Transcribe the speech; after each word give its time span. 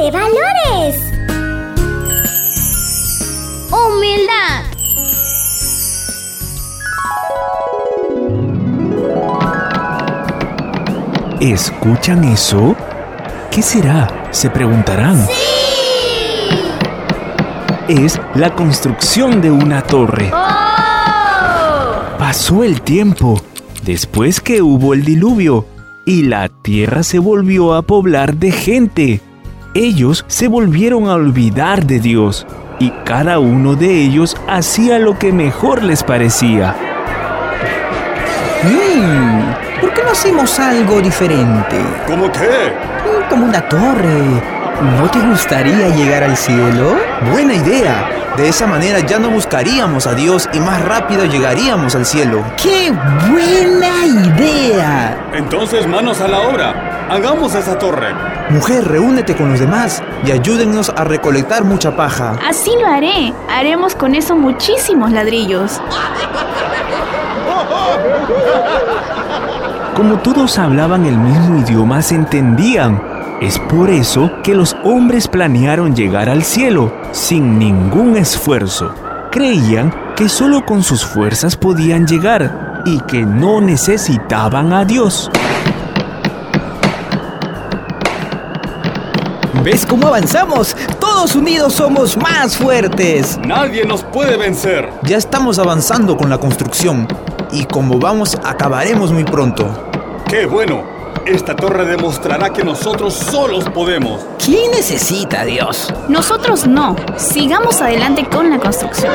de 0.00 0.10
valores. 0.12 0.96
Humildad. 3.72 4.64
¿Escuchan 11.40 12.22
eso? 12.24 12.76
¿Qué 13.50 13.60
será? 13.60 14.28
Se 14.30 14.50
preguntarán. 14.50 15.26
Es 17.88 18.20
la 18.34 18.54
construcción 18.54 19.40
de 19.40 19.50
una 19.50 19.82
torre. 19.82 20.30
Pasó 22.18 22.62
el 22.62 22.82
tiempo, 22.82 23.40
después 23.82 24.40
que 24.40 24.62
hubo 24.62 24.94
el 24.94 25.04
diluvio, 25.04 25.66
y 26.06 26.22
la 26.22 26.48
tierra 26.48 27.02
se 27.02 27.18
volvió 27.18 27.74
a 27.74 27.82
poblar 27.82 28.36
de 28.36 28.52
gente. 28.52 29.27
Ellos 29.74 30.24
se 30.28 30.48
volvieron 30.48 31.08
a 31.08 31.14
olvidar 31.14 31.84
de 31.84 32.00
Dios, 32.00 32.46
y 32.78 32.90
cada 33.04 33.38
uno 33.38 33.74
de 33.74 33.90
ellos 33.90 34.36
hacía 34.48 34.98
lo 34.98 35.18
que 35.18 35.32
mejor 35.32 35.82
les 35.82 36.02
parecía. 36.02 36.74
Mm, 38.64 39.80
¿Por 39.80 39.92
qué 39.94 40.02
no 40.04 40.10
hacemos 40.10 40.58
algo 40.58 41.00
diferente? 41.00 41.76
¿Cómo 42.06 42.30
qué? 42.32 42.72
Mm, 42.72 43.28
Como 43.30 43.44
una 43.46 43.60
torre. 43.68 44.22
¿No 45.00 45.10
te 45.10 45.18
gustaría 45.20 45.88
llegar 45.88 46.22
al 46.22 46.36
cielo? 46.36 46.96
Buena 47.30 47.54
idea. 47.54 48.08
De 48.36 48.48
esa 48.48 48.66
manera 48.68 49.00
ya 49.00 49.18
no 49.18 49.30
buscaríamos 49.30 50.06
a 50.06 50.14
Dios 50.14 50.48
y 50.52 50.60
más 50.60 50.80
rápido 50.84 51.24
llegaríamos 51.24 51.96
al 51.96 52.06
cielo. 52.06 52.44
¡Qué 52.62 52.92
buena 53.28 54.06
idea! 54.06 55.28
Entonces 55.34 55.88
manos 55.88 56.20
a 56.20 56.28
la 56.28 56.40
obra. 56.42 56.87
Hagamos 57.10 57.54
esa 57.54 57.78
torre. 57.78 58.08
Mujer, 58.50 58.86
reúnete 58.86 59.34
con 59.34 59.50
los 59.50 59.60
demás 59.60 60.02
y 60.26 60.30
ayúdennos 60.30 60.90
a 60.90 61.04
recolectar 61.04 61.64
mucha 61.64 61.96
paja. 61.96 62.36
Así 62.46 62.70
lo 62.78 62.86
haré. 62.86 63.32
Haremos 63.48 63.94
con 63.94 64.14
eso 64.14 64.36
muchísimos 64.36 65.10
ladrillos. 65.10 65.80
Como 69.96 70.18
todos 70.18 70.58
hablaban 70.58 71.06
el 71.06 71.16
mismo 71.16 71.60
idioma, 71.60 72.02
se 72.02 72.14
entendían. 72.14 73.02
Es 73.40 73.58
por 73.58 73.88
eso 73.88 74.30
que 74.42 74.54
los 74.54 74.76
hombres 74.84 75.28
planearon 75.28 75.96
llegar 75.96 76.28
al 76.28 76.42
cielo 76.42 76.92
sin 77.12 77.58
ningún 77.58 78.16
esfuerzo. 78.18 78.94
Creían 79.30 79.94
que 80.14 80.28
solo 80.28 80.66
con 80.66 80.82
sus 80.82 81.06
fuerzas 81.06 81.56
podían 81.56 82.06
llegar 82.06 82.82
y 82.84 83.00
que 83.00 83.24
no 83.24 83.60
necesitaban 83.60 84.72
a 84.72 84.84
Dios. 84.84 85.30
¿Ves 89.62 89.84
cómo 89.84 90.06
avanzamos? 90.06 90.76
Todos 91.00 91.34
unidos 91.34 91.72
somos 91.74 92.16
más 92.16 92.56
fuertes. 92.56 93.38
Nadie 93.44 93.84
nos 93.84 94.04
puede 94.04 94.36
vencer. 94.36 94.88
Ya 95.02 95.16
estamos 95.16 95.58
avanzando 95.58 96.16
con 96.16 96.30
la 96.30 96.38
construcción 96.38 97.08
y 97.50 97.64
como 97.64 97.98
vamos 97.98 98.38
acabaremos 98.44 99.12
muy 99.12 99.24
pronto. 99.24 99.90
¡Qué 100.28 100.46
bueno! 100.46 100.96
Esta 101.26 101.56
torre 101.56 101.84
demostrará 101.84 102.50
que 102.50 102.64
nosotros 102.64 103.12
solos 103.14 103.64
podemos. 103.68 104.24
¿Quién 104.42 104.70
necesita 104.70 105.40
a 105.40 105.44
Dios? 105.44 105.92
Nosotros 106.08 106.66
no. 106.66 106.96
Sigamos 107.16 107.82
adelante 107.82 108.24
con 108.26 108.50
la 108.50 108.58
construcción. 108.58 109.12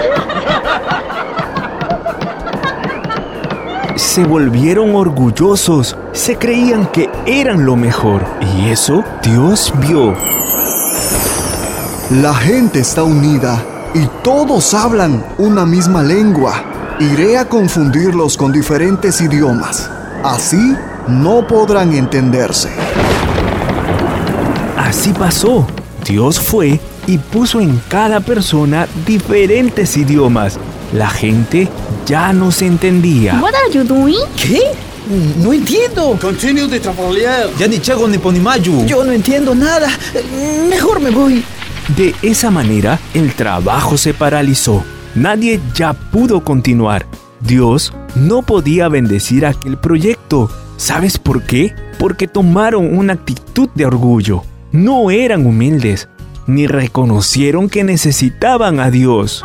Se 4.13 4.23
volvieron 4.25 4.93
orgullosos, 4.93 5.97
se 6.11 6.35
creían 6.35 6.85
que 6.85 7.09
eran 7.25 7.65
lo 7.65 7.75
mejor 7.75 8.23
y 8.55 8.69
eso 8.69 9.03
Dios 9.23 9.73
vio. 9.79 10.13
La 12.21 12.35
gente 12.35 12.79
está 12.79 13.01
unida 13.03 13.65
y 13.95 14.05
todos 14.23 14.75
hablan 14.75 15.25
una 15.39 15.65
misma 15.65 16.03
lengua. 16.03 16.63
Iré 16.99 17.39
a 17.39 17.49
confundirlos 17.49 18.37
con 18.37 18.51
diferentes 18.51 19.19
idiomas. 19.19 19.89
Así 20.23 20.75
no 21.07 21.47
podrán 21.47 21.91
entenderse. 21.93 22.69
Así 24.77 25.11
pasó. 25.11 25.65
Dios 26.05 26.39
fue 26.39 26.79
y 27.07 27.17
puso 27.17 27.59
en 27.59 27.81
cada 27.89 28.19
persona 28.19 28.87
diferentes 29.07 29.97
idiomas. 29.97 30.59
La 30.93 31.09
gente 31.09 31.67
ya 32.05 32.31
no 32.33 32.51
se 32.51 32.67
entendía. 32.67 33.39
What 33.41 33.53
are 33.55 33.73
you 33.73 33.83
doing? 33.83 34.19
¿Qué? 34.37 34.61
No 35.41 35.51
entiendo. 35.51 36.17
Continue 36.21 36.67
de 36.67 36.79
trabajar. 36.79 37.49
Ya 37.57 37.67
ni 37.67 37.79
chago 37.79 38.07
ni 38.07 38.19
ponimayu. 38.19 38.85
Yo 38.85 39.03
no 39.03 39.11
entiendo 39.11 39.55
nada. 39.55 39.89
Mejor 40.69 41.01
me 41.01 41.09
voy. 41.09 41.43
De 41.97 42.13
esa 42.21 42.51
manera, 42.51 42.99
el 43.13 43.33
trabajo 43.33 43.97
se 43.97 44.13
paralizó. 44.13 44.83
Nadie 45.15 45.59
ya 45.73 45.93
pudo 45.93 46.43
continuar. 46.43 47.05
Dios 47.39 47.91
no 48.15 48.43
podía 48.43 48.87
bendecir 48.87 49.45
aquel 49.45 49.77
proyecto. 49.77 50.49
¿Sabes 50.77 51.17
por 51.17 51.43
qué? 51.43 51.73
Porque 51.97 52.27
tomaron 52.27 52.95
una 52.97 53.13
actitud 53.13 53.69
de 53.75 53.85
orgullo. 53.85 54.43
No 54.71 55.11
eran 55.11 55.45
humildes, 55.45 56.07
ni 56.47 56.67
reconocieron 56.67 57.69
que 57.69 57.83
necesitaban 57.83 58.79
a 58.79 58.89
Dios. 58.89 59.43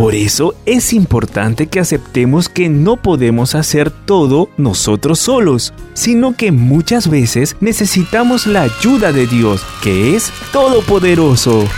Por 0.00 0.14
eso 0.14 0.54
es 0.64 0.94
importante 0.94 1.66
que 1.66 1.78
aceptemos 1.78 2.48
que 2.48 2.70
no 2.70 2.96
podemos 2.96 3.54
hacer 3.54 3.90
todo 3.90 4.48
nosotros 4.56 5.18
solos, 5.18 5.74
sino 5.92 6.34
que 6.34 6.52
muchas 6.52 7.10
veces 7.10 7.54
necesitamos 7.60 8.46
la 8.46 8.62
ayuda 8.62 9.12
de 9.12 9.26
Dios, 9.26 9.62
que 9.82 10.16
es 10.16 10.32
todopoderoso. 10.54 11.68